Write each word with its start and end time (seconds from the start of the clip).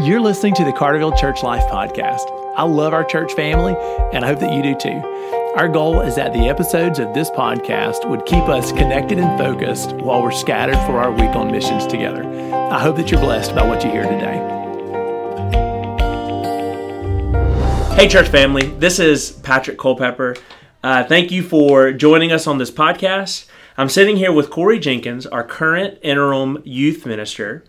You're 0.00 0.20
listening 0.20 0.54
to 0.54 0.64
the 0.64 0.70
Carterville 0.70 1.18
Church 1.18 1.42
Life 1.42 1.64
Podcast. 1.64 2.30
I 2.54 2.62
love 2.62 2.92
our 2.92 3.02
church 3.02 3.32
family, 3.32 3.74
and 4.12 4.24
I 4.24 4.28
hope 4.28 4.38
that 4.38 4.52
you 4.54 4.62
do 4.62 4.76
too. 4.76 5.02
Our 5.56 5.68
goal 5.68 6.02
is 6.02 6.14
that 6.14 6.32
the 6.32 6.48
episodes 6.48 7.00
of 7.00 7.12
this 7.14 7.30
podcast 7.30 8.08
would 8.08 8.24
keep 8.24 8.44
us 8.44 8.70
connected 8.70 9.18
and 9.18 9.36
focused 9.36 9.94
while 9.94 10.22
we're 10.22 10.30
scattered 10.30 10.76
for 10.86 11.00
our 11.00 11.10
week 11.10 11.34
on 11.34 11.50
missions 11.50 11.84
together. 11.84 12.22
I 12.70 12.78
hope 12.78 12.94
that 12.94 13.10
you're 13.10 13.20
blessed 13.20 13.56
by 13.56 13.66
what 13.66 13.82
you 13.82 13.90
hear 13.90 14.04
today. 14.04 14.38
Hey, 17.96 18.06
church 18.06 18.28
family, 18.28 18.68
this 18.78 19.00
is 19.00 19.32
Patrick 19.32 19.78
Culpepper. 19.78 20.36
Uh, 20.80 21.02
thank 21.02 21.32
you 21.32 21.42
for 21.42 21.92
joining 21.92 22.30
us 22.30 22.46
on 22.46 22.58
this 22.58 22.70
podcast. 22.70 23.48
I'm 23.76 23.88
sitting 23.88 24.16
here 24.16 24.30
with 24.30 24.48
Corey 24.48 24.78
Jenkins, 24.78 25.26
our 25.26 25.42
current 25.42 25.98
interim 26.02 26.62
youth 26.64 27.04
minister. 27.04 27.64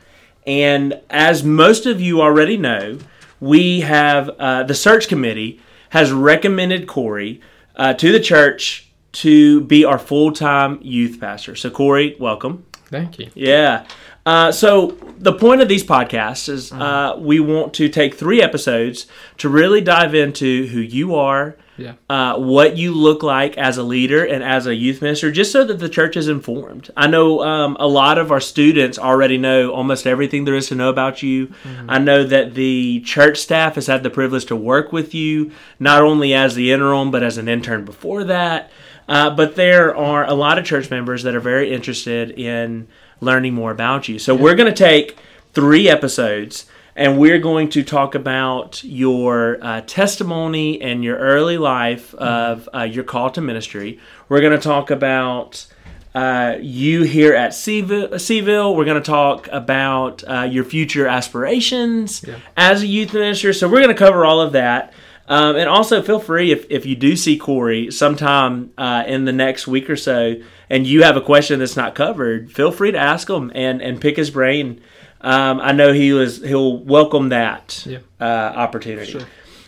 And 0.50 1.00
as 1.11 1.43
most 1.43 1.85
of 1.85 2.02
you 2.02 2.21
already 2.21 2.57
know, 2.57 2.98
we 3.40 3.81
have 3.81 4.30
uh, 4.30 4.63
the 4.63 4.73
search 4.73 5.07
committee 5.07 5.62
has 5.90 6.12
recommended 6.12 6.88
Corey 6.88 7.40
uh, 7.76 7.94
to 7.94 8.12
the 8.12 8.20
church 8.20 8.90
to 9.12 9.62
be 9.62 9.85
our 9.85 9.99
full 9.99 10.31
time 10.31 10.80
youth 10.81 11.20
pastor. 11.20 11.55
So, 11.55 11.70
Corey, 11.70 12.16
welcome. 12.20 12.66
Thank 12.85 13.20
you. 13.20 13.30
Yeah. 13.35 13.85
Uh, 14.26 14.52
so 14.52 14.98
the 15.20 15.34
point 15.34 15.62
of 15.62 15.67
these 15.67 15.84
podcasts 15.84 16.49
is 16.49 16.73
uh, 16.73 17.16
we 17.20 17.40
want 17.40 17.76
to 17.76 17.88
take 17.88 18.16
three 18.16 18.41
episodes 18.41 19.05
to 19.38 19.49
really 19.49 19.81
dive 19.81 20.16
into 20.16 20.66
who 20.68 20.79
you 20.79 21.13
are, 21.13 21.57
Yeah. 21.80 21.94
uh, 22.10 22.38
what 22.38 22.78
you 22.78 22.94
look 22.94 23.24
like 23.24 23.58
as 23.58 23.78
a 23.78 23.84
leader 23.84 24.26
and 24.26 24.44
as 24.44 24.68
a 24.68 24.76
youth 24.76 25.02
minister, 25.02 25.32
just 25.32 25.52
so 25.52 25.64
that 25.64 25.80
the 25.80 25.90
church 25.90 26.18
is 26.18 26.28
informed. 26.28 26.90
I 26.98 27.08
know 27.08 27.42
um, 27.44 27.78
a 27.80 27.88
lot 27.88 28.18
of 28.18 28.32
our 28.32 28.40
students 28.40 29.00
already 29.00 29.38
know 29.38 29.72
almost 29.72 30.05
everything 30.05 30.46
there 30.46 30.55
is 30.55 30.68
to 30.68 30.76
know 30.76 30.90
about 30.90 31.24
you. 31.24 31.54
I 31.88 32.00
know 32.00 32.24
that 32.24 32.54
the 32.55 33.02
church 33.02 33.38
staff 33.38 33.76
has 33.76 33.88
had 33.88 34.04
the 34.04 34.10
privilege 34.10 34.46
to 34.46 34.55
work 34.55 34.91
with 34.91 35.13
you, 35.13 35.52
not 35.80 36.02
only 36.02 36.34
as 36.34 36.55
the 36.55 36.71
interim, 36.71 37.12
but 37.12 37.24
as 37.24 37.38
an 37.38 37.48
intern 37.48 37.86
before 37.86 38.24
that. 38.26 38.71
Uh, 39.08 39.30
but 39.32 39.55
there 39.55 39.96
are 39.96 40.24
a 40.26 40.34
lot 40.34 40.60
of 40.60 40.66
church 40.66 40.91
members 40.91 41.24
that 41.24 41.34
are 41.34 41.40
very 41.40 41.71
interested 41.71 42.32
in 42.32 42.88
learning 43.21 43.54
more 43.55 43.71
about 43.71 44.08
you. 44.08 44.20
So 44.20 44.36
we're 44.36 44.55
going 44.55 44.71
to 44.71 44.77
take 44.77 45.18
three 45.54 45.90
episodes 45.90 46.68
and 46.95 47.18
we're 47.18 47.40
going 47.40 47.70
to 47.70 47.84
talk 47.84 48.15
about 48.15 48.84
your 48.84 49.57
uh, 49.62 49.82
testimony 49.82 50.82
and 50.82 51.04
your 51.04 51.18
early 51.18 51.57
life 51.57 52.13
of 52.15 52.68
uh, 52.73 52.81
your 52.84 53.04
call 53.04 53.29
to 53.31 53.41
ministry. 53.41 53.99
We're 54.27 54.41
going 54.41 54.57
to 54.59 54.63
talk 54.63 54.91
about 54.91 55.65
uh, 56.13 56.55
you 56.59 57.04
here 57.04 57.34
at. 57.35 57.54
Seville. 57.54 58.76
We're 58.76 58.85
going 58.85 59.01
to 59.01 59.07
talk 59.07 59.48
about 59.51 60.23
uh, 60.27 60.41
your 60.49 60.63
future 60.63 61.07
aspirations 61.07 62.23
Yeah. 62.27 62.40
as 62.57 62.81
a 62.81 62.87
youth 62.87 63.13
minister. 63.13 63.53
So 63.53 63.68
we're 63.68 63.81
going 63.81 63.96
to 63.96 63.99
cover 63.99 64.25
all 64.25 64.41
of 64.41 64.53
that. 64.53 64.94
Um, 65.28 65.56
and 65.57 65.69
also, 65.69 66.01
feel 66.01 66.19
free 66.19 66.51
if, 66.51 66.66
if 66.72 66.88
you 66.88 66.96
do 66.96 67.16
see 67.16 67.38
Corey 67.38 67.91
sometime 67.91 68.72
uh, 68.79 69.03
in 69.06 69.25
the 69.25 69.31
next 69.31 69.68
week 69.68 69.88
or 69.88 69.96
so, 69.96 70.38
and 70.72 70.88
you 70.88 71.03
have 71.03 71.16
a 71.16 71.22
question 71.22 71.59
that's 71.59 71.75
not 71.78 71.94
covered, 71.94 72.51
feel 72.51 72.72
free 72.72 72.91
to 72.91 72.97
ask 72.97 73.29
him 73.29 73.51
and, 73.53 73.79
and 73.79 74.01
pick 74.01 74.18
his 74.18 74.31
brain. 74.31 74.81
Um, 75.22 75.59
I 75.59 75.72
know 75.73 75.91
he 75.91 76.13
was 76.13 76.41
he'll 76.41 76.78
welcome 76.78 77.29
that 77.29 77.84
Yeah. 77.85 78.00
uh, 78.22 78.23
opportunity. 78.56 79.12
Sure. 79.12 79.22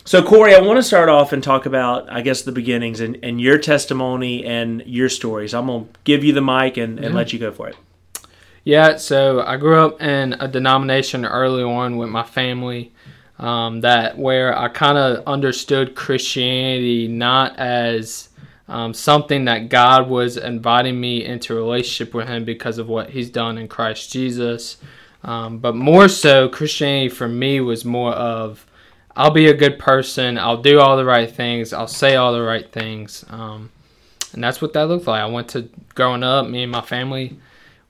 So, 0.04 0.24
Corey, 0.24 0.56
I 0.56 0.60
want 0.62 0.78
to 0.78 0.84
start 0.84 1.10
off 1.10 1.32
and 1.32 1.44
talk 1.44 1.66
about, 1.68 2.12
I 2.12 2.22
guess, 2.22 2.42
the 2.42 2.52
beginnings 2.52 3.02
and, 3.02 3.18
and 3.22 3.40
your 3.40 3.58
testimony 3.60 4.44
and 4.44 4.82
your 4.86 5.10
stories. 5.10 5.54
I'm 5.54 5.68
going 5.68 5.86
to 5.86 5.90
give 6.06 6.24
you 6.24 6.34
the 6.34 6.42
mic 6.42 6.78
and, 6.78 6.98
and 6.98 7.10
Yeah. 7.10 7.16
let 7.16 7.34
you 7.34 7.40
go 7.40 7.52
for 7.52 7.70
it. 7.70 7.76
Yeah, 8.64 8.98
so 8.98 9.42
I 9.42 9.58
grew 9.58 9.80
up 9.86 10.02
in 10.02 10.34
a 10.40 10.48
denomination 10.48 11.26
early 11.26 11.64
on 11.64 11.98
with 11.98 12.10
my 12.10 12.24
family 12.24 12.92
um, 13.40 13.82
that 13.82 14.18
where 14.18 14.58
I 14.58 14.70
kind 14.70 14.98
of 14.98 15.24
understood 15.28 15.96
Christianity 15.96 17.08
not 17.08 17.58
as 17.58 18.30
um, 18.68 18.94
something 18.94 19.46
that 19.46 19.70
God 19.70 20.10
was 20.10 20.38
inviting 20.38 21.00
me 21.00 21.26
into 21.26 21.54
relationship 21.56 22.14
with 22.14 22.28
Him 22.28 22.46
because 22.46 22.78
of 22.78 22.88
what 22.88 23.10
He's 23.12 23.30
done 23.30 23.58
in 23.58 23.68
Christ 23.68 24.12
Jesus, 24.14 24.78
um, 25.24 25.60
but 25.60 25.76
more 25.76 26.08
so 26.08 26.50
Christianity 26.50 27.10
for 27.10 27.28
me 27.28 27.60
was 27.62 27.86
more 27.86 28.14
of 28.14 28.66
I'll 29.16 29.32
be 29.32 29.48
a 29.48 29.54
good 29.54 29.78
person, 29.78 30.38
I'll 30.38 30.62
do 30.62 30.80
all 30.80 30.96
the 30.96 31.06
right 31.06 31.30
things, 31.30 31.74
I'll 31.74 31.88
say 31.88 32.16
all 32.16 32.34
the 32.34 32.42
right 32.42 32.72
things, 32.72 33.26
um, 33.30 33.70
and 34.34 34.44
that's 34.44 34.62
what 34.62 34.74
that 34.74 34.88
looked 34.88 35.08
like. 35.08 35.22
I 35.22 35.26
went 35.26 35.50
to 35.50 35.70
growing 35.96 36.24
up, 36.24 36.48
me 36.48 36.64
and 36.64 36.72
my 36.72 36.82
family 36.82 37.38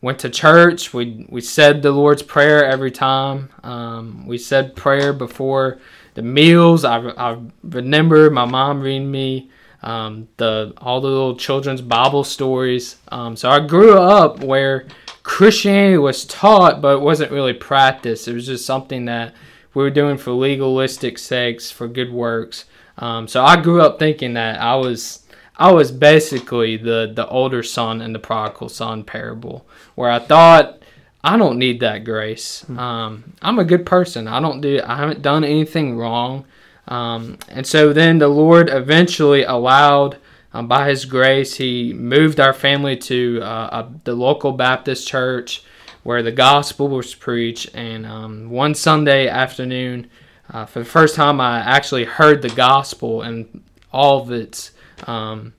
went 0.01 0.19
to 0.19 0.29
church. 0.29 0.93
We 0.93 1.25
we 1.29 1.41
said 1.41 1.81
the 1.81 1.91
Lord's 1.91 2.23
prayer 2.23 2.65
every 2.65 2.91
time. 2.91 3.49
Um, 3.63 4.25
we 4.25 4.37
said 4.37 4.75
prayer 4.75 5.13
before 5.13 5.79
the 6.15 6.21
meals. 6.21 6.83
I, 6.83 6.97
I 6.97 7.37
remember 7.63 8.29
my 8.29 8.45
mom 8.45 8.81
reading 8.81 9.11
me 9.11 9.49
um, 9.83 10.27
the 10.37 10.73
all 10.77 11.01
the 11.01 11.07
little 11.07 11.35
children's 11.35 11.81
Bible 11.81 12.23
stories. 12.23 12.97
Um, 13.09 13.35
so 13.35 13.49
I 13.49 13.59
grew 13.59 13.97
up 13.97 14.43
where 14.43 14.87
Christianity 15.23 15.97
was 15.97 16.25
taught, 16.25 16.81
but 16.81 16.97
it 16.97 17.01
wasn't 17.01 17.31
really 17.31 17.53
practiced. 17.53 18.27
It 18.27 18.33
was 18.33 18.47
just 18.47 18.65
something 18.65 19.05
that 19.05 19.33
we 19.73 19.83
were 19.83 19.89
doing 19.89 20.17
for 20.17 20.31
legalistic 20.31 21.17
sakes, 21.17 21.71
for 21.71 21.87
good 21.87 22.11
works. 22.11 22.65
Um, 22.97 23.27
so 23.27 23.43
I 23.43 23.61
grew 23.61 23.81
up 23.81 23.99
thinking 23.99 24.33
that 24.33 24.59
I 24.59 24.75
was 24.75 25.25
I 25.57 25.71
was 25.71 25.91
basically 25.91 26.77
the 26.77 27.11
the 27.13 27.27
older 27.27 27.63
son 27.63 28.01
in 28.01 28.13
the 28.13 28.19
prodigal 28.19 28.69
son 28.69 29.03
parable, 29.03 29.65
where 29.95 30.09
I 30.09 30.19
thought 30.19 30.81
I 31.23 31.37
don't 31.37 31.59
need 31.59 31.79
that 31.81 32.03
grace. 32.03 32.65
Um, 32.69 33.33
I'm 33.41 33.59
a 33.59 33.63
good 33.63 33.85
person. 33.85 34.27
I 34.27 34.39
don't 34.39 34.61
do. 34.61 34.81
I 34.83 34.97
haven't 34.97 35.21
done 35.21 35.43
anything 35.43 35.97
wrong. 35.97 36.45
Um, 36.87 37.37
and 37.47 37.65
so 37.65 37.93
then 37.93 38.17
the 38.17 38.27
Lord 38.27 38.69
eventually 38.69 39.43
allowed, 39.43 40.17
um, 40.53 40.67
by 40.67 40.89
His 40.89 41.05
grace, 41.05 41.55
He 41.55 41.93
moved 41.93 42.39
our 42.39 42.53
family 42.53 42.97
to 42.97 43.41
uh, 43.41 43.85
a, 43.85 43.91
the 44.03 44.15
local 44.15 44.51
Baptist 44.51 45.07
church 45.07 45.63
where 46.03 46.23
the 46.23 46.31
gospel 46.31 46.87
was 46.87 47.13
preached. 47.13 47.69
And 47.73 48.05
um, 48.05 48.49
one 48.49 48.73
Sunday 48.73 49.27
afternoon, 49.27 50.09
uh, 50.49 50.65
for 50.65 50.79
the 50.79 50.85
first 50.85 51.15
time, 51.15 51.39
I 51.39 51.59
actually 51.59 52.05
heard 52.05 52.41
the 52.41 52.49
gospel 52.49 53.21
and 53.21 53.63
all 53.93 54.21
of 54.21 54.31
its 54.31 54.71
um, 55.07 55.53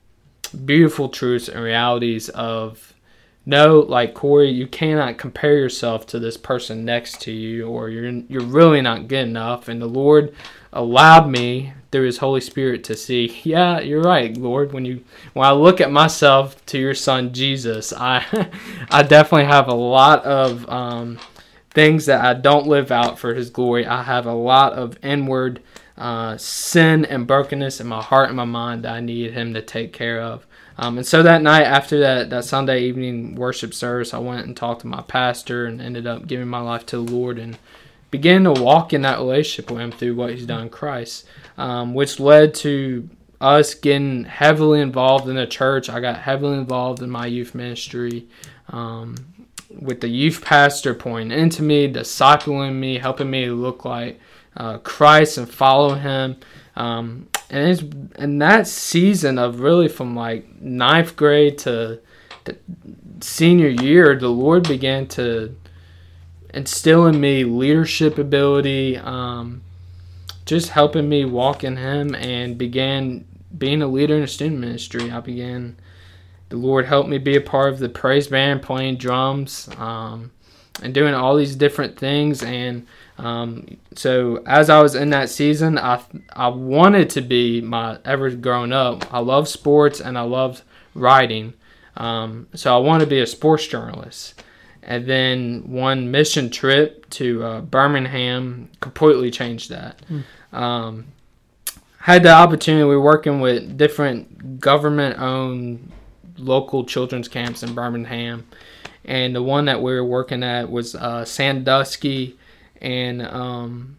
beautiful 0.65 1.09
truths 1.09 1.49
and 1.49 1.63
realities 1.63 2.29
of 2.31 2.93
no, 3.45 3.81
like 3.81 4.15
Corey, 4.15 4.51
you 4.51 4.69
cannot 4.69 5.19
compare 5.19 5.57
yourself 5.57 6.07
to 6.09 6.21
this 6.21 6.37
person 6.37 6.85
next 6.85 7.21
to 7.23 7.33
you, 7.33 7.67
or 7.67 7.89
you're 7.89 8.09
you're 8.09 8.41
really 8.41 8.81
not 8.81 9.09
good 9.09 9.27
enough. 9.27 9.67
And 9.67 9.83
the 9.83 9.87
Lord 9.87 10.33
allowed 10.73 11.29
me 11.29 11.73
through 11.93 12.07
His 12.07 12.19
Holy 12.19 12.41
Spirit 12.41 12.83
to 12.85 12.97
see, 12.97 13.41
yeah, 13.45 13.79
you're 13.79 14.03
right, 14.03 14.37
Lord. 14.37 14.73
When 14.73 14.85
you 14.85 15.05
when 15.35 15.47
I 15.47 15.53
look 15.53 15.81
at 15.81 15.93
myself 15.93 16.65
to 16.67 16.79
Your 16.79 16.95
Son 16.95 17.33
Jesus, 17.33 17.93
I 17.93 18.25
I 18.91 19.03
definitely 19.03 19.47
have 19.47 19.69
a 19.69 19.75
lot 19.75 20.25
of 20.25 20.69
um, 20.69 21.21
things 21.71 22.07
that 22.07 22.25
I 22.25 22.35
don't 22.35 22.67
live 22.67 22.91
out 22.91 23.19
for 23.19 23.35
His 23.35 23.51
glory. 23.51 23.87
I 23.87 24.03
have 24.03 24.27
a 24.27 24.35
lot 24.35 24.73
of 24.73 24.99
inward 25.05 25.63
uh, 25.97 26.37
sin 26.39 27.05
and 27.05 27.27
brokenness 27.27 27.81
in 27.81 27.87
my 27.87 28.03
heart 28.03 28.29
and 28.29 28.37
my 28.37 28.45
mind 28.45 28.85
that 28.85 28.95
I 28.95 29.01
need 29.01 29.33
Him 29.33 29.55
to 29.55 29.63
take 29.63 29.93
care 29.93 30.21
of. 30.21 30.47
Um, 30.79 30.97
and 30.97 31.07
so 31.07 31.23
that 31.23 31.43
night, 31.43 31.65
after 31.65 32.01
that, 32.01 32.31
that 32.31 32.45
Sunday 32.45 32.85
evening 32.85 33.35
worship 33.35 33.75
service, 33.75 34.15
I 34.15 34.19
went 34.19 34.47
and 34.47 34.57
talked 34.57 34.81
to 34.81 34.87
my 34.87 35.03
pastor 35.03 35.67
and 35.67 35.81
ended 35.81 36.07
up 36.07 36.27
giving 36.27 36.49
my 36.49 36.61
life 36.61 36.87
to 36.87 36.97
the 36.97 37.13
Lord 37.13 37.39
and 37.39 37.59
began 38.11 38.45
to 38.45 38.53
walk 38.53 38.93
in 38.93 39.03
that 39.03 39.19
relationship 39.19 39.71
with 39.71 39.81
Him 39.81 39.93
through 39.93 40.15
what 40.15 40.31
He's 40.31 40.47
done 40.47 40.63
in 40.63 40.71
Christ, 40.71 41.27
um, 41.63 41.95
which 41.95 42.19
led 42.19 42.55
to 42.55 43.09
us 43.41 43.75
getting 43.75 44.25
heavily 44.25 44.81
involved 44.81 45.29
in 45.29 45.37
the 45.37 45.47
church. 45.47 45.89
I 45.89 46.01
got 46.01 46.19
heavily 46.19 46.59
involved 46.59 47.01
in 47.03 47.09
my 47.09 47.27
youth 47.27 47.55
ministry. 47.55 48.27
Um, 48.69 49.15
with 49.81 50.01
the 50.01 50.09
youth 50.09 50.43
pastor 50.43 50.93
pointing 50.93 51.39
into 51.39 51.63
me, 51.63 51.91
discipling 51.91 52.75
me, 52.75 52.99
helping 52.99 53.31
me 53.31 53.49
look 53.49 53.85
like 53.85 54.21
uh, 54.57 54.79
Christ 54.79 55.39
and 55.39 55.49
follow 55.49 55.95
Him. 55.95 56.37
Um, 56.75 57.29
and 57.49 57.71
it's 57.71 57.83
in 58.19 58.39
that 58.41 58.67
season 58.67 59.39
of 59.39 59.61
really 59.61 59.89
from 59.89 60.17
like 60.17 60.61
ninth 60.61 61.15
grade 61.15 61.59
to, 61.59 62.01
to 62.45 62.57
senior 63.21 63.69
year, 63.69 64.19
the 64.19 64.29
Lord 64.29 64.67
began 64.67 65.07
to 65.09 65.55
instill 66.53 67.07
in 67.07 67.21
me 67.21 67.45
leadership 67.45 68.19
ability, 68.19 68.97
um, 68.99 69.63
just 70.53 70.69
helping 70.69 71.09
me 71.09 71.25
walk 71.25 71.65
in 71.65 71.77
Him, 71.77 72.15
and 72.15 72.59
began 72.59 73.25
being 73.57 73.83
a 73.83 73.87
leader 73.87 74.15
in 74.15 74.21
the 74.21 74.29
student 74.29 74.61
ministry. 74.61 75.11
I 75.11 75.21
began 75.21 75.77
the 76.51 76.57
Lord 76.59 76.85
helped 76.85 77.09
me 77.09 77.17
be 77.17 77.37
a 77.37 77.41
part 77.41 77.73
of 77.73 77.79
the 77.79 77.89
praise 77.89 78.29
band, 78.29 78.61
playing 78.61 78.99
drums, 78.99 79.71
um, 79.79 80.31
and 80.83 80.93
doing 80.93 81.15
all 81.15 81.35
these 81.35 81.57
different 81.57 81.99
things. 81.99 82.43
And 82.43 82.87
um, 83.17 83.79
so, 83.95 84.43
as 84.47 84.69
I 84.69 84.83
was 84.83 84.95
in 84.95 85.09
that 85.11 85.31
season, 85.31 85.79
I 85.79 86.03
I 86.35 86.49
wanted 86.49 87.09
to 87.11 87.23
be 87.23 87.63
my 87.63 87.99
ever 88.05 88.31
growing 88.31 88.73
up. 88.73 89.13
I 89.13 89.21
love 89.21 89.49
sports 89.49 90.01
and 90.01 90.19
I 90.19 90.23
loved 90.23 90.63
writing. 90.95 91.55
Um, 91.97 92.49
so 92.55 92.75
I 92.75 92.79
wanted 92.79 93.05
to 93.05 93.11
be 93.11 93.21
a 93.21 93.27
sports 93.27 93.67
journalist. 93.67 94.43
And 94.83 95.07
then 95.07 95.71
one 95.71 96.11
mission 96.11 96.51
trip 96.51 97.09
to 97.11 97.45
uh, 97.45 97.61
Birmingham 97.61 98.69
completely 98.81 99.31
changed 99.31 99.71
that. 99.71 100.01
Um, 100.53 101.07
had 101.99 102.25
the 102.25 102.33
opportunity. 102.33 102.83
We 102.85 102.97
were 102.97 103.01
working 103.01 103.41
with 103.41 103.77
different 103.79 104.59
government-owned 104.61 105.93
local 106.37 106.85
children's 106.85 107.29
camps 107.29 107.63
in 107.63 107.75
Birmingham, 107.75 108.47
and 109.05 109.35
the 109.35 109.43
one 109.43 109.67
that 109.67 109.81
we 109.81 109.93
were 109.93 110.05
working 110.05 110.43
at 110.43 110.71
was 110.71 110.95
uh, 110.95 111.25
Sandusky, 111.25 112.37
and 112.81 113.23
um, 113.23 113.99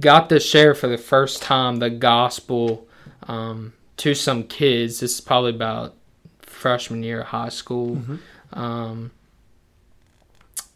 got 0.00 0.28
to 0.30 0.40
share 0.40 0.74
for 0.74 0.88
the 0.88 0.98
first 0.98 1.40
time 1.42 1.76
the 1.76 1.90
gospel 1.90 2.88
um, 3.28 3.72
to 3.98 4.14
some 4.14 4.42
kids. 4.42 5.00
This 5.00 5.14
is 5.14 5.20
probably 5.20 5.50
about 5.50 5.94
freshman 6.40 7.02
year 7.04 7.20
of 7.20 7.28
high 7.28 7.48
school. 7.48 7.96
Um, 8.52 9.12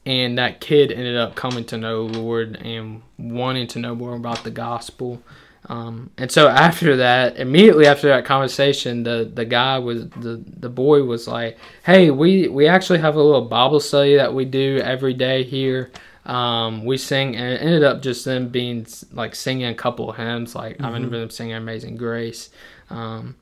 and 0.06 0.38
that 0.38 0.60
kid 0.60 0.92
ended 0.92 1.16
up 1.16 1.34
coming 1.34 1.64
to 1.66 1.76
know 1.76 2.08
the 2.08 2.18
Lord 2.18 2.56
and 2.56 3.02
wanting 3.18 3.66
to 3.68 3.78
know 3.78 3.94
more 3.94 4.14
about 4.14 4.44
the 4.44 4.50
gospel. 4.50 5.22
Um, 5.66 6.10
and 6.18 6.30
so 6.30 6.48
after 6.48 6.96
that, 6.98 7.38
immediately 7.38 7.86
after 7.86 8.08
that 8.08 8.26
conversation, 8.26 9.02
the, 9.02 9.30
the 9.32 9.46
guy 9.46 9.78
was 9.78 10.08
the, 10.10 10.42
the 10.46 10.68
boy 10.68 11.04
was 11.04 11.26
like, 11.26 11.56
"Hey, 11.84 12.10
we, 12.10 12.48
we 12.48 12.66
actually 12.66 12.98
have 12.98 13.16
a 13.16 13.22
little 13.22 13.46
Bible 13.46 13.80
study 13.80 14.16
that 14.16 14.34
we 14.34 14.44
do 14.44 14.78
every 14.84 15.14
day 15.14 15.42
here. 15.42 15.90
Um, 16.26 16.84
we 16.84 16.98
sing, 16.98 17.36
and 17.36 17.54
it 17.54 17.62
ended 17.62 17.82
up 17.82 18.02
just 18.02 18.26
them 18.26 18.48
being 18.48 18.86
like 19.12 19.34
singing 19.34 19.66
a 19.66 19.74
couple 19.74 20.10
of 20.10 20.16
hymns. 20.16 20.54
Like 20.54 20.82
I 20.82 20.90
remember 20.90 21.18
them 21.18 21.30
singing 21.30 21.54
"Amazing 21.54 21.96
Grace." 21.96 22.50
Um, 22.90 23.36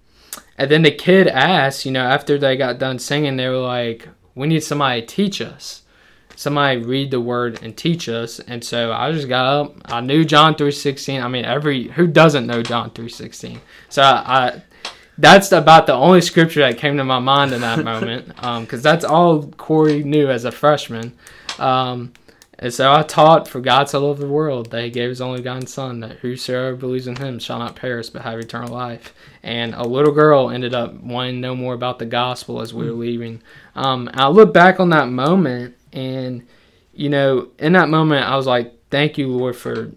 and 0.57 0.71
then 0.71 0.83
the 0.83 0.93
kid 0.93 1.27
asked, 1.27 1.85
you 1.85 1.91
know, 1.91 2.05
after 2.05 2.39
they 2.39 2.57
got 2.57 2.79
done 2.79 3.01
singing, 3.01 3.37
they 3.37 3.49
were 3.49 3.59
like, 3.59 4.09
"We 4.37 4.47
need 4.47 4.63
somebody 4.63 5.01
to 5.01 5.07
teach 5.09 5.41
us." 5.41 5.83
Somebody 6.43 6.79
read 6.79 7.11
the 7.11 7.21
word 7.21 7.63
and 7.63 7.77
teach 7.77 8.09
us. 8.09 8.41
And 8.41 8.65
so 8.65 8.93
I 8.93 9.13
just 9.13 9.29
got 9.29 9.47
up. 9.47 9.77
I 9.85 10.01
knew 10.01 10.25
John 10.25 10.57
three 10.57 10.73
sixteen. 10.73 11.23
I 11.23 11.29
mean, 11.29 11.45
every 11.45 11.89
who 11.89 12.07
doesn't 12.07 12.47
know 12.47 12.63
John 12.63 12.91
three 12.91 13.09
sixteen? 13.09 13.61
So 13.89 14.03
I, 14.03 14.09
I 14.27 14.63
that's 15.19 15.53
about 15.53 15.87
the 15.87 15.95
only 15.95 16.21
scripture 16.21 16.61
that 16.61 16.79
came 16.79 16.97
to 16.97 17.05
my 17.05 17.19
mind 17.19 17.53
in 17.53 17.61
that 17.61 17.85
moment 17.85 18.29
because 18.61 18.83
that's 18.83 19.05
all 19.05 19.45
Corey 19.53 20.03
knew 20.03 20.29
as 20.29 20.45
a 20.45 20.51
freshman. 20.51 21.13
Um, 21.59 22.13
and 22.59 22.73
so 22.73 22.93
I 22.93 23.03
taught, 23.03 23.49
for 23.49 23.61
God 23.61 23.89
so 23.89 24.07
loved 24.07 24.21
the 24.21 24.29
world 24.29 24.71
that 24.71 24.85
He 24.85 24.91
gave 24.91 25.09
His 25.09 25.21
only 25.21 25.39
begotten 25.39 25.67
Son, 25.67 25.99
that 26.01 26.19
whosoever 26.19 26.77
believes 26.77 27.09
in 27.09 27.17
Him 27.17 27.41
shall 27.41 27.59
not 27.59 27.75
perish 27.75 28.09
but 28.09 28.23
have 28.23 28.39
eternal 28.39 28.73
life. 28.73 29.13
And 29.43 29.75
a 29.75 29.83
little 29.83 30.13
girl 30.13 30.49
ended 30.49 30.73
up 30.73 30.95
wanting 30.95 31.35
to 31.35 31.41
know 31.41 31.57
more 31.57 31.75
about 31.75 31.99
the 31.99 32.07
gospel 32.07 32.61
as 32.61 32.73
we 32.73 32.87
were 32.87 32.93
leaving. 32.93 33.43
Um, 33.75 34.09
I 34.15 34.29
look 34.29 34.55
back 34.55 34.79
on 34.79 34.91
that 34.91 35.09
moment, 35.09 35.75
and 35.93 36.47
you 36.93 37.09
know, 37.09 37.49
in 37.59 37.73
that 37.73 37.89
moment, 37.89 38.27
I 38.27 38.37
was 38.37 38.47
like, 38.47 38.75
"Thank 38.91 39.19
you, 39.19 39.29
Lord, 39.29 39.57
for 39.57 39.93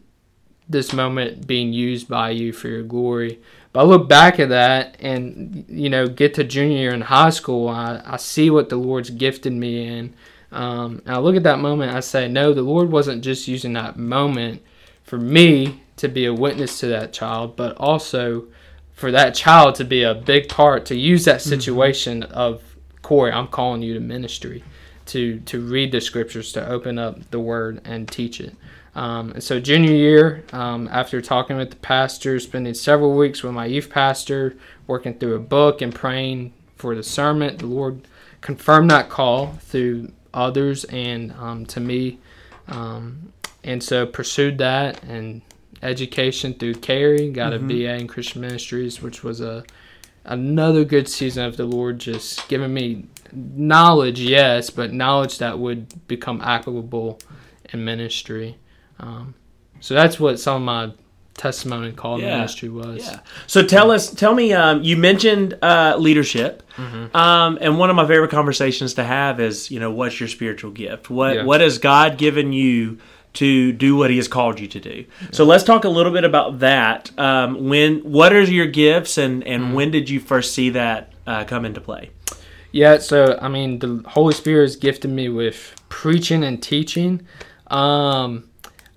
this 0.67 0.93
moment 0.93 1.45
being 1.45 1.73
used 1.73 2.07
by 2.07 2.31
you 2.31 2.53
for 2.53 2.67
your 2.67 2.83
glory." 2.83 3.39
But 3.73 3.81
I 3.81 3.83
look 3.83 4.07
back 4.07 4.39
at 4.39 4.49
that, 4.49 4.97
and 4.99 5.65
you 5.67 5.89
know, 5.89 6.07
get 6.07 6.33
to 6.35 6.43
junior 6.43 6.77
year 6.77 6.93
in 6.93 7.01
high 7.01 7.29
school, 7.29 7.67
I, 7.67 8.01
I 8.05 8.17
see 8.17 8.49
what 8.49 8.69
the 8.69 8.77
Lord's 8.77 9.09
gifted 9.09 9.53
me 9.53 9.87
in. 9.87 10.13
Um, 10.51 11.01
and 11.05 11.15
I 11.15 11.19
look 11.19 11.35
at 11.35 11.43
that 11.43 11.59
moment, 11.59 11.93
I 11.93 11.99
say, 11.99 12.29
no, 12.29 12.53
the 12.53 12.61
Lord 12.61 12.89
wasn't 12.89 13.23
just 13.23 13.47
using 13.47 13.73
that 13.73 13.97
moment 13.97 14.61
for 15.03 15.17
me 15.17 15.83
to 15.97 16.07
be 16.07 16.25
a 16.25 16.33
witness 16.33 16.79
to 16.79 16.87
that 16.87 17.11
child, 17.11 17.57
but 17.57 17.75
also 17.75 18.45
for 18.93 19.11
that 19.11 19.35
child 19.35 19.75
to 19.75 19.83
be 19.83 20.03
a 20.03 20.15
big 20.15 20.47
part 20.47 20.85
to 20.85 20.95
use 20.95 21.25
that 21.25 21.41
situation 21.41 22.23
of 22.23 22.61
Corey, 23.01 23.31
I'm 23.31 23.47
calling 23.47 23.81
you 23.81 23.93
to 23.93 23.99
ministry, 23.99 24.63
to 25.07 25.39
to 25.41 25.61
read 25.61 25.91
the 25.91 26.01
scriptures, 26.01 26.51
to 26.53 26.67
open 26.67 26.97
up 26.97 27.29
the 27.31 27.39
Word 27.39 27.81
and 27.85 28.07
teach 28.07 28.39
it. 28.39 28.55
Um, 28.95 29.31
and 29.31 29.43
so 29.43 29.59
junior 29.59 29.91
year, 29.91 30.43
um, 30.53 30.87
after 30.89 31.21
talking 31.21 31.57
with 31.57 31.69
the 31.69 31.75
pastor, 31.75 32.39
spending 32.39 32.73
several 32.73 33.13
weeks 33.15 33.43
with 33.43 33.53
my 33.53 33.65
youth 33.65 33.89
pastor, 33.89 34.55
working 34.87 35.15
through 35.15 35.35
a 35.35 35.39
book 35.39 35.81
and 35.81 35.93
praying 35.93 36.53
for 36.77 36.95
the 36.95 37.03
sermon, 37.03 37.57
the 37.57 37.65
Lord 37.65 38.07
confirmed 38.39 38.91
that 38.91 39.09
call 39.09 39.53
through 39.59 40.11
others 40.33 40.85
and 40.85 41.33
um, 41.33 41.65
to 41.65 41.79
me. 41.79 42.19
Um, 42.67 43.33
and 43.63 43.83
so 43.83 44.05
pursued 44.05 44.59
that 44.59 45.03
and 45.03 45.41
education 45.81 46.53
through 46.53 46.75
Carey, 46.75 47.31
got 47.31 47.53
a 47.53 47.59
BA 47.59 47.95
in 47.95 48.07
Christian 48.07 48.41
Ministries, 48.41 49.01
which 49.01 49.23
was 49.23 49.41
a 49.41 49.63
another 50.25 50.83
good 50.83 51.07
season 51.07 51.45
of 51.45 51.57
the 51.57 51.65
Lord 51.65 51.99
just 51.99 52.47
giving 52.47 52.73
me 52.73 53.05
knowledge, 53.31 54.19
yes, 54.19 54.69
but 54.69 54.93
knowledge 54.93 55.37
that 55.39 55.59
would 55.59 56.07
become 56.07 56.41
applicable 56.41 57.19
in 57.71 57.83
ministry. 57.85 58.57
Um, 58.99 59.35
so 59.79 59.93
that's 59.93 60.19
what 60.19 60.39
some 60.39 60.55
of 60.57 60.61
my 60.61 60.91
testimony 61.35 61.89
and 61.89 61.97
call 61.97 62.17
to 62.17 62.23
Yeah. 62.23 62.35
ministry 62.37 62.69
was. 62.69 63.05
Yeah. 63.05 63.19
So 63.45 63.61
tell 63.65 63.91
us, 63.91 64.09
tell 64.09 64.33
me. 64.33 64.53
Um, 64.53 64.83
you 64.83 64.95
mentioned 64.97 65.57
uh, 65.61 65.95
leadership, 65.97 66.63
Mm-hmm. 66.77 67.15
um, 67.15 67.57
and 67.61 67.77
one 67.79 67.89
of 67.89 67.95
my 67.95 68.05
favorite 68.05 68.31
conversations 68.31 68.95
to 68.95 69.03
have 69.03 69.39
is, 69.39 69.71
you 69.71 69.79
know, 69.79 69.91
what's 69.91 70.19
your 70.19 70.27
spiritual 70.27 70.71
gift? 70.71 71.09
What 71.09 71.35
Yeah. 71.35 71.43
What 71.43 71.61
has 71.61 71.77
God 71.77 72.17
given 72.17 72.51
you 72.53 72.97
to 73.35 73.71
do 73.71 73.95
what 73.95 74.09
He 74.09 74.17
has 74.17 74.27
called 74.27 74.59
you 74.59 74.67
to 74.67 74.79
do? 74.79 75.05
So 75.31 75.45
let's 75.45 75.63
talk 75.63 75.85
a 75.85 75.89
little 75.89 76.11
bit 76.11 76.23
about 76.23 76.59
that. 76.59 77.11
Um, 77.19 77.69
when 77.69 77.99
what 77.99 78.33
are 78.33 78.43
your 78.43 78.67
gifts, 78.67 79.17
and 79.17 79.43
and 79.43 79.63
Mm-hmm. 79.63 79.73
when 79.73 79.91
did 79.91 80.09
you 80.09 80.19
first 80.19 80.53
see 80.53 80.69
that 80.71 81.13
uh, 81.27 81.43
come 81.45 81.65
into 81.65 81.81
play? 81.81 82.09
Yeah, 82.71 82.97
so 82.97 83.39
I 83.41 83.47
mean, 83.47 83.79
the 83.79 84.03
Holy 84.07 84.33
Spirit 84.33 84.63
has 84.63 84.75
gifted 84.75 85.09
me 85.11 85.29
with 85.29 85.75
preaching 85.87 86.43
and 86.43 86.61
teaching. 86.61 87.25
Um, 87.67 88.49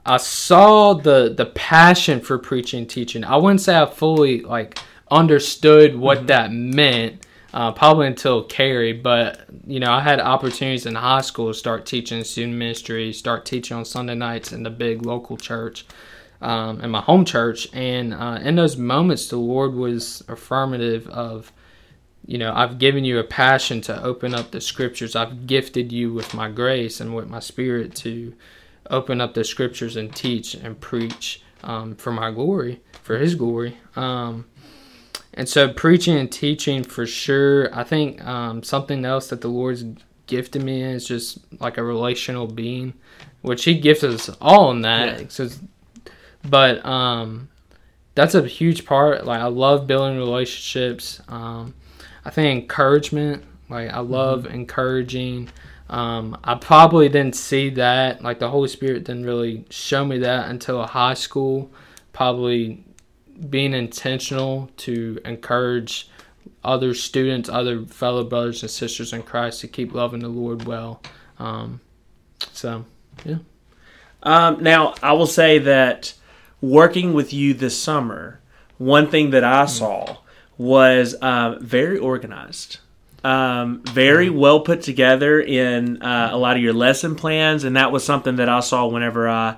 I 0.05 0.17
saw 0.17 0.95
the 0.95 1.33
the 1.37 1.47
passion 1.47 2.21
for 2.21 2.39
preaching 2.39 2.81
and 2.81 2.91
teaching. 2.91 3.25
I 3.25 3.37
wouldn't 3.37 3.61
say 3.61 3.77
I 3.79 3.87
fully 3.87 4.41
like 4.41 4.79
understood 5.11 5.97
what 5.97 6.27
that 6.27 6.53
meant. 6.53 7.25
Uh, 7.55 7.73
probably 7.73 8.07
until 8.07 8.43
Carey, 8.43 8.93
but 8.93 9.47
you 9.67 9.81
know, 9.81 9.91
I 9.91 10.03
had 10.03 10.21
opportunities 10.21 10.85
in 10.85 10.95
high 10.95 11.23
school 11.23 11.49
to 11.49 11.55
start 11.55 11.87
teaching 11.87 12.23
student 12.23 12.57
ministry, 12.57 13.11
start 13.15 13.47
teaching 13.47 13.75
on 13.75 13.87
Sunday 13.87 14.15
nights 14.15 14.53
in 14.53 14.65
the 14.65 14.71
big 14.71 15.07
local 15.07 15.39
church, 15.39 15.87
um, 16.43 16.83
in 16.83 16.91
my 16.91 17.01
home 17.01 17.25
church, 17.25 17.67
and 17.73 18.13
uh, 18.13 18.39
in 18.43 18.57
those 18.57 18.77
moments, 18.77 19.29
the 19.29 19.39
Lord 19.39 19.75
was 19.75 20.23
affirmative 20.29 21.09
of, 21.09 21.51
you 22.27 22.37
know, 22.37 22.53
I've 22.55 22.79
given 22.79 23.05
you 23.07 23.19
a 23.19 23.25
passion 23.25 23.81
to 23.83 24.03
open 24.03 24.35
up 24.35 24.51
the 24.51 24.61
scriptures. 24.61 25.17
I've 25.17 25.47
gifted 25.47 25.91
you 25.91 26.13
with 26.13 26.35
my 26.35 26.51
grace 26.51 27.01
and 27.01 27.17
with 27.17 27.31
my 27.31 27.41
spirit 27.41 27.95
to 27.97 28.35
open 28.91 29.23
up 29.23 29.33
the 29.33 29.43
scriptures 29.43 29.97
and 29.97 30.15
teach 30.15 30.53
and 30.55 30.79
preach 30.79 31.43
um, 31.65 31.97
for 31.97 32.13
my 32.13 32.31
glory, 32.31 32.83
for 33.03 33.17
His 33.17 33.35
glory. 33.35 33.79
Um, 33.97 34.45
and 35.39 35.49
so, 35.49 35.73
preaching 35.73 36.17
and 36.17 36.31
teaching 36.31 36.83
for 36.83 37.07
sure. 37.07 37.73
I 37.73 37.85
think 37.85 38.23
um, 38.27 38.65
something 38.65 39.05
else 39.05 39.29
that 39.29 39.41
the 39.41 39.47
Lord's 39.47 39.85
gifted 40.27 40.65
me 40.65 40.83
in 40.83 40.91
is 40.91 41.07
just 41.07 41.39
like 41.61 41.79
a 41.79 41.85
relational 41.85 42.49
being, 42.49 42.95
which 43.43 43.63
He 43.63 43.79
gifts 43.79 44.03
us 44.03 44.29
all 44.41 44.73
in 44.73 44.83
that. 44.83 45.21
Yeah. 45.21 45.27
So, 45.29 45.49
but 46.43 46.85
um, 46.85 47.51
that's 48.17 48.35
a 48.35 48.45
huge 48.49 48.85
part. 48.85 49.27
Like 49.27 49.41
I 49.41 49.47
love 49.47 49.87
building 49.87 50.19
relationships. 50.19 51.23
Um, 51.29 51.73
I 52.25 52.31
think 52.31 52.63
encouragement. 52.65 53.45
Like 53.71 53.91
I 53.91 54.01
love 54.01 54.45
encouraging. 54.47 55.51
Um, 55.89 56.37
I 56.43 56.57
probably 56.57 57.09
didn't 57.09 57.37
see 57.37 57.71
that. 57.71 58.25
Like 58.25 58.41
the 58.41 58.51
Holy 58.51 58.69
Spirit 58.69 59.05
didn't 59.05 59.25
really 59.25 59.67
show 59.71 60.05
me 60.05 60.19
that 60.19 60.49
until 60.49 60.85
high 60.85 61.15
school. 61.15 61.71
Probably 62.13 62.85
being 63.51 63.75
intentional 63.75 64.71
to 64.79 65.21
encourage 65.25 66.09
other 66.65 66.95
students, 66.95 67.49
other 67.49 67.85
fellow 67.85 68.25
brothers 68.25 68.63
and 68.63 68.71
sisters 68.71 69.13
in 69.13 69.23
Christ 69.23 69.61
to 69.61 69.69
keep 69.69 69.95
loving 69.95 70.21
the 70.21 70.29
Lord 70.29 70.65
well. 70.65 71.03
Um, 71.39 71.81
so 72.53 72.85
yeah. 73.25 73.39
Um, 74.23 74.63
now, 74.63 74.95
I 75.03 75.13
will 75.13 75.27
say 75.27 75.59
that 75.61 76.15
working 76.61 77.13
with 77.13 77.33
you 77.33 77.55
this 77.55 77.81
summer, 77.81 78.41
one 78.77 79.09
thing 79.11 79.31
that 79.31 79.45
I 79.45 79.67
saw 79.67 80.19
was 80.57 81.15
um, 81.23 81.65
very 81.65 81.99
organized, 81.99 82.79
um, 83.23 83.83
very 83.85 84.29
well 84.29 84.61
put 84.61 84.83
together 84.83 85.41
in 85.41 86.03
uh, 86.03 86.31
a 86.33 86.37
lot 86.37 86.57
of 86.57 86.63
your 86.63 86.73
lesson 86.73 87.15
plans, 87.15 87.65
and 87.65 87.77
that 87.77 87.93
was 87.93 88.05
something 88.05 88.37
that 88.37 88.49
I 88.49 88.61
saw 88.61 88.87
whenever 88.87 89.29
I 89.29 89.57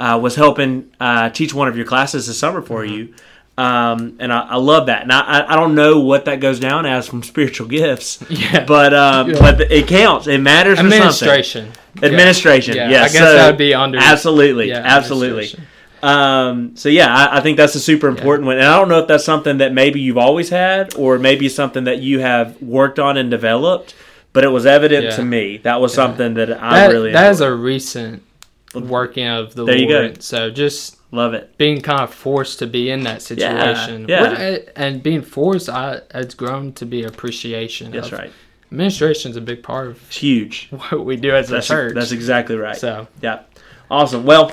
uh, 0.00 0.18
was 0.20 0.34
helping 0.34 0.90
uh, 0.98 1.28
teach 1.30 1.52
one 1.54 1.68
of 1.68 1.76
your 1.76 1.86
classes 1.86 2.26
this 2.26 2.38
summer 2.38 2.62
for 2.62 2.84
you. 2.84 3.14
Um, 3.58 4.16
and 4.20 4.32
I, 4.32 4.40
I 4.40 4.56
love 4.56 4.86
that. 4.86 5.02
And 5.02 5.12
I, 5.12 5.20
I- 5.20 5.52
I 5.52 5.56
don't 5.56 5.74
know 5.74 6.00
what 6.00 6.24
that 6.24 6.40
goes 6.40 6.58
down 6.58 6.86
as 6.86 7.06
from 7.06 7.22
spiritual 7.32 7.68
gifts, 7.68 8.18
Yeah. 8.30 8.64
but 8.64 8.94
um, 8.94 9.30
Yeah. 9.30 9.38
but 9.38 9.60
it 9.70 9.86
counts. 9.86 10.26
It 10.26 10.38
matters 10.38 10.78
for 10.78 10.84
something. 10.84 10.98
administration. 10.98 11.72
Administration, 12.02 12.76
Yeah, 12.76 12.88
yes. 12.88 13.10
I 13.10 13.12
guess 13.12 13.22
So- 13.28 13.32
that 13.34 13.46
would 13.48 13.58
be 13.58 13.74
under 13.74 13.98
Absolutely, 14.00 14.68
yeah, 14.70 14.82
absolutely. 14.82 15.48
Um, 16.02 16.74
so 16.76 16.88
yeah, 16.88 17.14
I, 17.14 17.38
I 17.38 17.40
think 17.42 17.58
that's 17.58 17.74
a 17.74 17.80
super 17.80 18.08
important 18.08 18.46
one, 18.46 18.56
and 18.56 18.64
I 18.64 18.78
don't 18.78 18.88
know 18.88 19.00
if 19.00 19.08
that's 19.08 19.24
something 19.24 19.58
that 19.58 19.74
maybe 19.74 20.00
you've 20.00 20.16
always 20.16 20.48
had, 20.48 20.94
or 20.94 21.18
maybe 21.18 21.48
something 21.50 21.84
that 21.84 21.98
you 21.98 22.20
have 22.20 22.60
worked 22.62 22.98
on 22.98 23.18
and 23.18 23.30
developed. 23.30 23.94
but 24.32 24.44
it 24.44 24.48
was 24.48 24.64
evident 24.64 25.04
Yeah. 25.04 25.16
to 25.16 25.24
me. 25.24 25.58
That 25.58 25.80
was 25.82 25.92
something 25.92 26.34
that 26.34 26.50
I 26.62 26.80
that, 26.86 26.92
really 26.92 27.12
that 27.12 27.30
is 27.32 27.40
enjoyed. 27.40 27.52
a 27.52 27.56
recent 27.56 28.22
working 28.74 29.26
of 29.26 29.54
the 29.54 29.64
There 29.64 29.76
you 29.76 29.88
go. 29.88 30.12
So 30.20 30.50
just 30.50 30.98
love 31.12 31.34
it. 31.34 31.56
being 31.58 31.80
kind 31.80 32.00
of 32.02 32.14
forced 32.14 32.58
to 32.60 32.66
be 32.66 32.90
in 32.90 33.02
that 33.04 33.22
situation. 33.22 34.06
yeah. 34.08 34.20
What- 34.22 34.72
and 34.76 35.02
being 35.02 35.22
forced, 35.22 35.68
I, 35.68 36.00
it's 36.14 36.34
grown 36.34 36.72
to 36.74 36.86
be 36.86 37.02
appreciation. 37.04 37.90
That's 37.90 38.12
right. 38.12 38.30
Administration 38.70 39.32
is 39.32 39.36
a 39.36 39.40
big 39.40 39.62
part 39.64 39.88
of 39.88 39.96
It's 40.06 40.18
huge. 40.18 40.68
what 40.90 41.04
we 41.04 41.16
do 41.16 41.32
as 41.34 41.50
a 41.50 41.54
That's, 41.54 41.66
church. 41.66 41.94
that's 41.94 42.12
exactly 42.12 42.56
right. 42.56 42.76
So 42.76 43.08
Yeah, 43.20 43.40
awesome. 43.90 44.24
Well, 44.24 44.52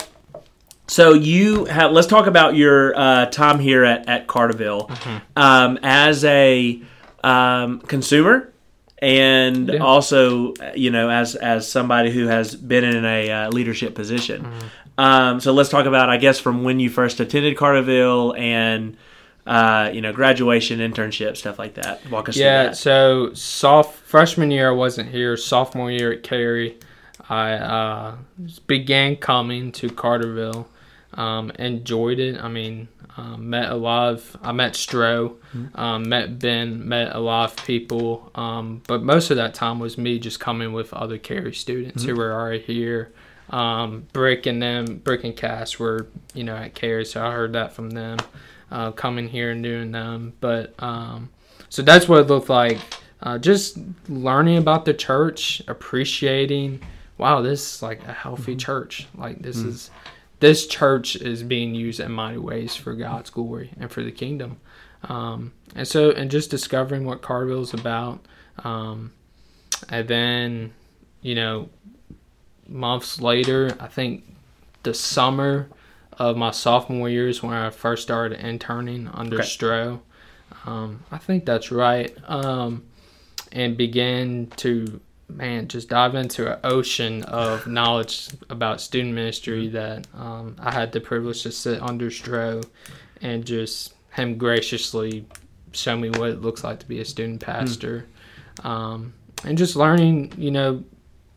so 0.87 1.13
you 1.13 1.65
have. 1.65 1.91
Let's 1.91 2.07
talk 2.07 2.27
about 2.27 2.55
your 2.55 2.97
uh, 2.97 3.25
time 3.27 3.59
here 3.59 3.83
at 3.83 4.07
at 4.07 4.25
Carterville 4.27 4.87
Mm-hmm. 4.89 5.17
um, 5.37 5.77
as 5.83 6.23
a 6.23 6.81
um, 7.23 7.81
consumer, 7.81 8.53
and 8.99 9.69
Yeah. 9.69 9.79
also 9.79 10.53
you 10.75 10.89
know 10.89 11.09
as 11.09 11.35
as 11.35 11.69
somebody 11.69 12.11
who 12.11 12.27
has 12.27 12.55
been 12.55 12.83
in 12.83 13.05
a 13.05 13.29
uh, 13.31 13.49
leadership 13.49 13.95
position. 13.95 14.43
Mm-hmm. 14.43 14.67
Um, 14.99 15.39
so 15.39 15.53
let's 15.53 15.69
talk 15.69 15.85
about, 15.85 16.09
I 16.09 16.17
guess, 16.17 16.39
from 16.39 16.63
when 16.63 16.79
you 16.79 16.89
first 16.89 17.19
attended 17.19 17.55
Carterville 17.57 18.37
and. 18.37 18.97
Uh, 19.45 19.89
you 19.93 20.01
know, 20.01 20.11
graduation, 20.11 20.79
internship, 20.81 21.37
stuff 21.37 21.57
like 21.57 21.75
that. 21.75 22.05
Walk 22.11 22.27
us 22.27 22.35
yeah, 22.35 22.63
through 22.63 22.69
that. 22.71 22.75
so 22.75 23.33
soft 23.33 23.95
freshman 23.99 24.51
year 24.51 24.67
I 24.67 24.73
wasn't 24.73 25.07
here. 25.07 25.37
Sophomore 25.37 25.89
year 25.89 26.11
at 26.11 26.21
Carey, 26.21 26.77
I 27.29 27.53
uh, 27.53 28.15
began 28.67 29.15
coming 29.15 29.71
to 29.71 29.87
Carterville. 29.87 30.67
Um, 31.13 31.51
enjoyed 31.51 32.19
it. 32.19 32.43
I 32.43 32.49
mean, 32.49 32.89
um, 33.17 33.49
met 33.49 33.69
a 33.69 33.75
lot 33.75 34.13
of. 34.13 34.37
I 34.41 34.51
met 34.51 34.73
Stro, 34.73 35.35
um, 35.75 36.07
met 36.07 36.39
Ben, 36.39 36.87
met 36.87 37.15
a 37.15 37.19
lot 37.19 37.51
of 37.51 37.65
people. 37.65 38.31
Um, 38.35 38.81
but 38.87 39.03
most 39.03 39.31
of 39.31 39.37
that 39.37 39.53
time 39.53 39.79
was 39.79 39.97
me 39.97 40.19
just 40.19 40.39
coming 40.39 40.71
with 40.71 40.93
other 40.93 41.17
Carey 41.17 41.53
students 41.53 42.03
who 42.03 42.15
were 42.15 42.31
already 42.31 42.61
here. 42.61 43.11
Um, 43.49 44.07
Brick 44.13 44.45
and 44.45 44.61
them, 44.61 44.97
Brick 44.97 45.23
and 45.23 45.35
Cass 45.35 45.79
were 45.79 46.07
you 46.33 46.43
know 46.43 46.55
at 46.55 46.75
Carey, 46.75 47.05
so 47.05 47.25
I 47.25 47.31
heard 47.31 47.53
that 47.53 47.73
from 47.73 47.89
them. 47.89 48.19
Uh, 48.69 48.91
coming 48.91 49.29
here 49.29 49.51
and 49.51 49.63
doing 49.63 49.91
them, 49.93 50.33
but 50.41 50.75
um, 50.79 51.29
so 51.69 51.81
that's 51.81 52.07
what 52.07 52.19
it 52.19 52.27
looked 52.27 52.49
like. 52.49 52.77
Uh, 53.23 53.37
just 53.37 53.77
learning 54.09 54.57
about 54.57 54.83
the 54.85 54.93
church, 54.93 55.61
appreciating, 55.67 56.81
wow, 57.17 57.41
this 57.41 57.75
is 57.75 57.81
like 57.81 58.03
a 58.07 58.13
healthy 58.13 58.55
church. 58.55 59.07
Like 59.15 59.41
this 59.41 59.57
is 59.57 59.89
this 60.39 60.67
church 60.67 61.15
is 61.15 61.43
being 61.43 61.73
used 61.75 61.99
in 61.99 62.11
mighty 62.11 62.37
ways 62.37 62.75
for 62.75 62.93
God's 62.93 63.29
glory 63.29 63.71
and 63.79 63.91
for 63.91 64.03
the 64.03 64.11
kingdom. 64.11 64.57
Um, 65.03 65.53
and 65.75 65.87
so, 65.87 66.11
and 66.11 66.29
just 66.29 66.51
discovering 66.51 67.05
what 67.05 67.21
Carterville 67.21 67.61
is 67.61 67.73
about. 67.73 68.25
Um, 68.63 69.13
and 69.89 70.07
then, 70.07 70.73
you 71.21 71.35
know, 71.35 71.69
months 72.67 73.21
later, 73.21 73.75
I 73.79 73.87
think 73.87 74.23
the 74.83 74.93
summer 74.93 75.69
of 76.13 76.37
my 76.37 76.51
sophomore 76.51 77.09
year 77.09 77.27
is 77.27 77.43
when 77.43 77.53
I 77.53 77.69
first 77.69 78.03
started 78.03 78.39
interning 78.39 79.07
under 79.13 79.37
Okay. 79.37 79.45
Stro. 79.45 79.99
Um, 80.65 81.03
I 81.11 81.17
think 81.17 81.45
that's 81.45 81.71
right. 81.71 82.15
Um, 82.27 82.85
and 83.51 83.77
began 83.77 84.47
to, 84.57 84.99
man, 85.29 85.67
just 85.67 85.89
dive 85.89 86.15
into 86.15 86.51
an 86.51 86.59
ocean 86.63 87.23
of 87.23 87.67
knowledge 87.77 88.29
about 88.49 88.81
student 88.81 89.13
ministry 89.13 89.67
that 89.69 90.07
um, 90.15 90.55
I 90.59 90.73
had 90.73 90.91
the 90.91 91.01
privilege 91.01 91.43
to 91.43 91.51
sit 91.51 91.81
under 91.81 92.09
Stro 92.09 92.65
and 93.21 93.45
just 93.45 93.93
him 94.11 94.37
graciously 94.37 95.25
show 95.73 95.95
me 95.95 96.09
what 96.09 96.29
it 96.29 96.41
looks 96.41 96.63
like 96.63 96.79
to 96.79 96.87
be 96.87 96.99
a 96.99 97.05
student 97.05 97.41
pastor. 97.41 98.07
Um, 98.63 99.13
and 99.43 99.57
just 99.57 99.75
learning, 99.75 100.33
you 100.37 100.51
know, 100.51 100.83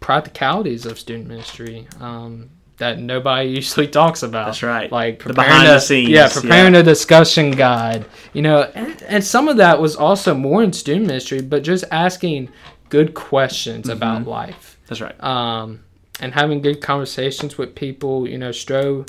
practicalities 0.01 0.87
of 0.87 0.99
student 0.99 1.29
ministry 1.29 1.87
um, 2.01 2.49
that 2.79 2.99
nobody 2.99 3.49
usually 3.61 3.87
talks 3.87 4.23
about. 4.23 4.47
That's 4.47 4.63
right. 4.63 4.91
Like 4.91 5.19
The 5.19 5.35
preparing 5.35 5.51
behind 5.51 5.69
the 5.69 5.81
scenes, 5.81 6.09
Yeah, 6.09 6.29
preparing 6.29 6.75
yeah. 6.75 6.81
a 6.81 6.83
discussion 6.83 7.51
guide. 7.51 8.07
You 8.33 8.43
know, 8.43 8.63
and, 8.75 9.03
and 9.03 9.25
some 9.25 9.49
of 9.49 9.59
that 9.59 9.81
was 9.81 9.97
also 9.97 10.35
more 10.35 10.63
in 10.63 10.73
student 10.73 11.07
ministry, 11.07 11.43
but 11.43 11.63
just 11.63 11.85
asking 11.91 12.49
good 12.91 13.15
questions 13.15 13.87
Mm-hmm. 13.87 13.97
about 13.97 14.27
life 14.27 14.79
That's 14.87 15.01
right. 15.01 15.19
um, 15.25 15.81
and 16.21 16.35
having 16.35 16.61
good 16.61 16.81
conversations 16.83 17.57
with 17.57 17.75
people. 17.75 18.29
You 18.29 18.37
know, 18.39 18.51
Stroh 18.51 19.09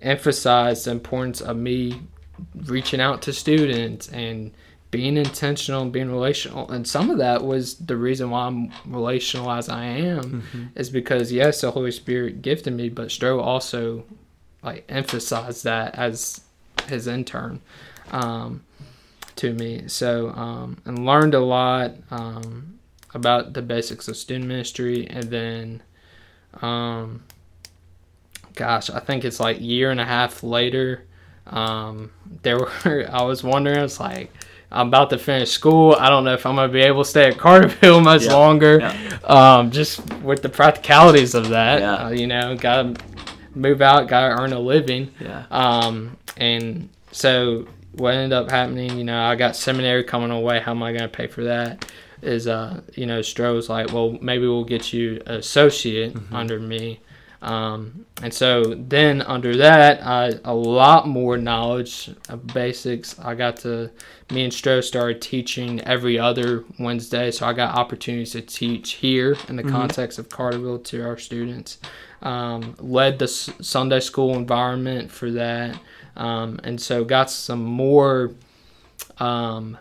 emphasized 0.00 0.86
the 0.86 0.90
importance 0.92 1.40
of 1.40 1.56
me 1.56 2.02
reaching 2.66 3.00
out 3.00 3.22
to 3.22 3.32
students 3.32 4.08
and 4.08 4.52
being 4.90 5.16
intentional 5.16 5.82
and 5.82 5.92
being 5.92 6.10
relational. 6.10 6.70
And 6.70 6.86
some 6.86 7.08
of 7.10 7.18
that 7.18 7.42
was 7.44 7.76
the 7.76 7.96
reason 7.96 8.30
why 8.30 8.46
I'm 8.46 8.70
relational 8.86 9.50
as 9.50 9.68
I 9.68 9.84
am, 9.84 10.70
is 10.74 10.90
because 10.90 11.32
yes, 11.32 11.62
the 11.62 11.70
Holy 11.70 11.90
Spirit 11.92 12.42
gifted 12.42 12.74
me, 12.74 12.88
but 12.90 13.08
Stroh 13.08 13.40
also 13.42 14.04
like 14.62 14.84
emphasized 14.88 15.64
that 15.64 15.94
as 15.94 16.42
his 16.88 17.06
intern 17.06 17.60
um, 18.10 18.62
to 19.36 19.52
me. 19.54 19.88
So 19.88 20.28
um, 20.30 20.76
and 20.84 21.06
learned 21.06 21.34
a 21.34 21.40
lot. 21.40 21.92
Um, 22.10 22.78
about 23.14 23.52
the 23.52 23.62
basics 23.62 24.08
of 24.08 24.16
student 24.16 24.46
ministry 24.46 25.06
and 25.08 25.24
then 25.24 25.82
um 26.62 27.22
gosh 28.54 28.90
i 28.90 28.98
think 29.00 29.24
it's 29.24 29.40
like 29.40 29.60
year 29.60 29.90
and 29.90 30.00
a 30.00 30.04
half 30.04 30.42
later 30.42 31.04
um 31.46 32.10
there 32.42 32.58
were 32.58 33.06
i 33.12 33.22
was 33.22 33.42
wondering 33.42 33.78
it's 33.78 33.98
like 34.00 34.30
i'm 34.70 34.88
about 34.88 35.10
to 35.10 35.18
finish 35.18 35.50
school 35.50 35.96
i 35.98 36.08
don't 36.08 36.24
know 36.24 36.34
if 36.34 36.44
i'm 36.46 36.56
gonna 36.56 36.72
be 36.72 36.80
able 36.80 37.02
to 37.04 37.08
stay 37.10 37.28
at 37.28 37.36
carterville 37.38 38.00
much 38.04 38.24
Yeah, 38.24 38.34
longer 38.34 38.78
yeah. 38.78 39.18
um 39.24 39.70
just 39.70 40.00
with 40.22 40.42
the 40.42 40.48
practicalities 40.48 41.34
of 41.34 41.48
that 41.50 41.80
Yeah. 41.80 41.94
uh, 42.06 42.10
you 42.10 42.26
know 42.26 42.56
gotta 42.56 42.94
move 43.54 43.80
out 43.82 44.08
gotta 44.08 44.40
earn 44.40 44.52
a 44.52 44.58
living 44.60 45.12
Yeah. 45.20 45.44
um, 45.50 46.16
and 46.36 46.88
so 47.10 47.66
what 47.94 48.14
ended 48.14 48.32
up 48.32 48.50
happening, 48.50 48.96
you 48.96 49.04
know, 49.04 49.20
I 49.22 49.34
got 49.36 49.54
seminary 49.54 50.02
coming 50.02 50.30
away. 50.30 50.60
How 50.60 50.70
am 50.70 50.82
I 50.82 50.92
going 50.92 51.02
to 51.02 51.08
pay 51.14 51.26
for 51.26 51.44
that? 51.44 51.84
Is 52.22 52.46
uh, 52.46 52.80
you 52.94 53.06
know, 53.06 53.20
Stroh 53.20 53.54
was 53.54 53.68
like, 53.68 53.92
well, 53.92 54.16
maybe 54.20 54.46
we'll 54.46 54.64
get 54.64 54.92
you 54.92 55.20
an 55.26 55.34
associate 55.36 56.16
under 56.32 56.58
me. 56.60 57.00
Um, 57.42 58.06
and 58.22 58.32
so 58.32 58.62
then 58.62 59.20
under 59.22 59.56
that, 59.56 60.06
I 60.06 60.34
a 60.44 60.54
lot 60.54 61.08
more 61.08 61.36
knowledge 61.36 62.10
of 62.28 62.46
basics. 62.46 63.18
I 63.18 63.34
got 63.34 63.56
to 63.58 63.90
me 64.30 64.44
and 64.44 64.52
Stroh 64.52 64.82
started 64.82 65.20
teaching 65.20 65.80
every 65.80 66.20
other 66.20 66.64
Wednesday, 66.78 67.32
so 67.32 67.44
I 67.44 67.52
got 67.52 67.76
opportunities 67.76 68.32
to 68.32 68.42
teach 68.42 68.92
here 68.92 69.36
in 69.48 69.56
the 69.56 69.64
context 69.64 70.20
of 70.20 70.28
Carterville 70.28 70.84
to 70.84 71.04
our 71.04 71.18
students. 71.18 71.78
Um, 72.22 72.76
led 72.78 73.18
the 73.18 73.24
S- 73.24 73.50
Sunday 73.60 73.98
school 73.98 74.36
environment 74.36 75.10
for 75.10 75.32
that, 75.32 75.76
um, 76.16 76.60
and 76.62 76.80
so 76.80 77.04
got 77.04 77.28
some 77.28 77.64
more 77.64 78.30
um, 79.18 79.76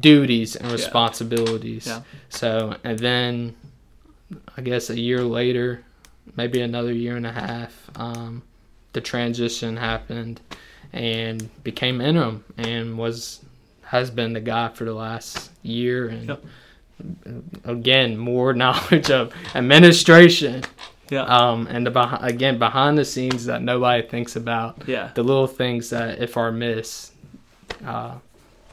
duties 0.00 0.56
and 0.56 0.70
responsibilities. 0.72 1.86
Yeah. 1.86 2.02
So 2.28 2.76
and 2.84 2.98
then 2.98 3.54
I 4.56 4.62
guess 4.62 4.90
a 4.90 4.98
year 4.98 5.22
later, 5.22 5.84
maybe 6.36 6.60
another 6.60 6.92
year 6.92 7.16
and 7.16 7.26
a 7.26 7.32
half, 7.32 7.90
um, 7.96 8.42
the 8.92 9.00
transition 9.00 9.76
happened 9.76 10.40
and 10.92 11.48
became 11.64 12.00
interim 12.00 12.44
and 12.58 12.96
was 12.98 13.40
has 13.82 14.10
been 14.10 14.32
the 14.32 14.40
guy 14.40 14.68
for 14.68 14.84
the 14.84 14.94
last 14.94 15.50
year 15.62 16.08
and 16.08 16.28
Yep. 16.28 16.44
again 17.64 18.16
more 18.16 18.52
knowledge 18.62 19.10
of 19.10 19.32
administration 19.54 20.62
Yeah. 21.10 21.22
um, 21.24 21.66
and 21.66 21.86
the 21.86 21.90
behi- 21.90 22.22
again 22.22 22.58
behind 22.58 22.96
the 22.98 23.04
scenes 23.04 23.46
that 23.46 23.62
nobody 23.62 24.06
thinks 24.06 24.36
about 24.36 24.82
yeah. 24.86 25.10
the 25.14 25.22
little 25.22 25.46
things 25.46 25.90
that 25.90 26.20
if 26.22 26.36
are 26.36 26.52
missed 26.52 27.12
uh, 27.84 28.14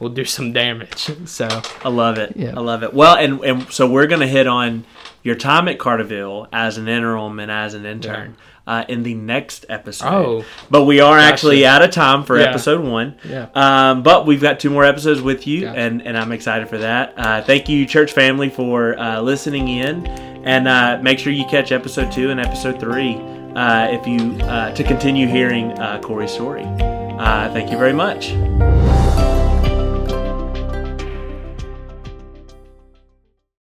will 0.00 0.08
do 0.08 0.24
some 0.24 0.52
damage 0.52 1.10
so 1.26 1.46
I 1.84 1.88
love 1.88 2.18
it. 2.18 2.32
Yeah. 2.36 2.54
I 2.56 2.60
love 2.60 2.82
it. 2.82 2.92
Well, 2.92 3.16
and, 3.16 3.40
and 3.44 3.72
so 3.72 3.88
we're 3.88 4.06
going 4.06 4.20
to 4.22 4.26
hit 4.26 4.46
on 4.46 4.84
your 5.22 5.34
time 5.36 5.68
at 5.68 5.78
Carterville 5.78 6.48
as 6.52 6.78
an 6.78 6.88
interim 6.88 7.38
and 7.38 7.50
as 7.50 7.74
an 7.74 7.84
intern 7.86 8.36
uh, 8.66 8.84
in 8.88 9.02
the 9.02 9.14
next 9.14 9.66
episode. 9.68 10.06
Oh. 10.08 10.44
But 10.70 10.84
we 10.84 11.00
are 11.00 11.18
actually 11.18 11.66
out 11.66 11.82
of 11.82 11.90
time 11.90 12.24
for 12.24 12.38
Yeah. 12.38 12.46
episode 12.46 12.82
one. 12.84 13.16
Yeah. 13.28 13.48
Um, 13.54 14.02
but 14.02 14.26
we've 14.26 14.40
got 14.40 14.60
two 14.60 14.70
more 14.70 14.84
episodes 14.84 15.20
with 15.20 15.46
you, 15.46 15.62
Gotcha. 15.62 15.78
and, 15.78 16.02
and 16.06 16.16
I'm 16.16 16.32
excited 16.32 16.68
for 16.68 16.78
that. 16.78 17.12
Uh, 17.18 17.42
thank 17.42 17.68
you, 17.68 17.84
church 17.84 18.12
family, 18.12 18.48
for 18.48 18.98
uh, 18.98 19.20
listening 19.20 19.68
in. 19.68 20.06
And 20.06 20.66
uh, 20.66 20.98
make 21.02 21.18
sure 21.18 21.32
you 21.34 21.44
catch 21.46 21.70
episode 21.70 22.10
two 22.10 22.30
and 22.30 22.40
episode 22.40 22.80
three 22.80 23.16
uh, 23.54 23.88
if 23.90 24.06
you 24.06 24.32
uh, 24.46 24.72
to 24.74 24.82
continue 24.84 25.26
hearing 25.26 25.72
uh, 25.78 26.00
Corey's 26.00 26.30
story. 26.32 26.64
Uh, 26.64 27.52
thank 27.52 27.70
you 27.70 27.76
very 27.76 27.92
much. 27.92 28.30